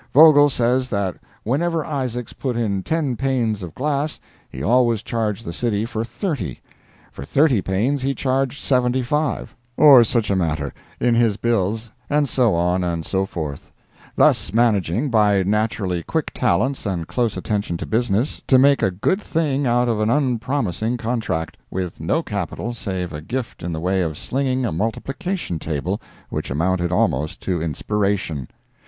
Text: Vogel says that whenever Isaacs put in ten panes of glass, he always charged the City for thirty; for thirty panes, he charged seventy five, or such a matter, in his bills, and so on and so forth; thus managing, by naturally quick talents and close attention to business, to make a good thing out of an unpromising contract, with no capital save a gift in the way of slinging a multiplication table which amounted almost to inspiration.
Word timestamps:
Vogel 0.15 0.49
says 0.49 0.89
that 0.89 1.17
whenever 1.43 1.85
Isaacs 1.85 2.33
put 2.33 2.55
in 2.55 2.81
ten 2.81 3.15
panes 3.15 3.61
of 3.61 3.75
glass, 3.75 4.19
he 4.49 4.63
always 4.63 5.03
charged 5.03 5.45
the 5.45 5.53
City 5.53 5.85
for 5.85 6.03
thirty; 6.03 6.59
for 7.11 7.23
thirty 7.23 7.61
panes, 7.61 8.01
he 8.01 8.15
charged 8.15 8.57
seventy 8.63 9.03
five, 9.03 9.55
or 9.77 10.03
such 10.03 10.31
a 10.31 10.35
matter, 10.35 10.73
in 10.99 11.13
his 11.13 11.37
bills, 11.37 11.91
and 12.09 12.27
so 12.27 12.55
on 12.55 12.83
and 12.83 13.05
so 13.05 13.27
forth; 13.27 13.71
thus 14.15 14.51
managing, 14.51 15.11
by 15.11 15.43
naturally 15.43 16.01
quick 16.01 16.31
talents 16.33 16.87
and 16.87 17.07
close 17.07 17.37
attention 17.37 17.77
to 17.77 17.85
business, 17.85 18.41
to 18.47 18.57
make 18.57 18.81
a 18.81 18.89
good 18.89 19.21
thing 19.21 19.67
out 19.67 19.87
of 19.87 19.99
an 19.99 20.09
unpromising 20.09 20.97
contract, 20.97 21.57
with 21.69 21.99
no 21.99 22.23
capital 22.23 22.73
save 22.73 23.13
a 23.13 23.21
gift 23.21 23.61
in 23.61 23.71
the 23.71 23.79
way 23.79 24.01
of 24.01 24.17
slinging 24.17 24.65
a 24.65 24.71
multiplication 24.71 25.59
table 25.59 26.01
which 26.31 26.49
amounted 26.49 26.91
almost 26.91 27.39
to 27.39 27.61
inspiration. 27.61 28.47